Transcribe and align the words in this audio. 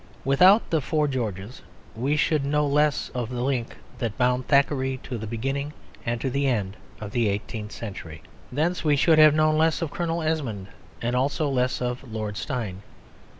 Without 0.25 0.67
the 0.71 0.81
Four 0.81 1.07
Georges 1.07 1.61
we 1.95 2.15
should 2.15 2.43
know 2.43 2.65
less 2.65 3.09
of 3.09 3.29
the 3.29 3.43
link 3.43 3.75
that 3.99 4.17
bound 4.17 4.47
Thackeray 4.47 4.99
to 5.03 5.15
the 5.15 5.27
beginning 5.27 5.73
and 6.03 6.19
to 6.21 6.31
the 6.31 6.47
end 6.47 6.75
of 6.99 7.11
the 7.11 7.29
eighteenth 7.29 7.71
century; 7.71 8.23
thence 8.51 8.83
we 8.83 8.95
should 8.95 9.19
have 9.19 9.35
known 9.35 9.59
less 9.59 9.79
of 9.79 9.91
Colonel 9.91 10.23
Esmond 10.23 10.69
and 11.03 11.15
also 11.15 11.47
less 11.47 11.83
of 11.83 12.03
Lord 12.11 12.35
Steyne. 12.35 12.81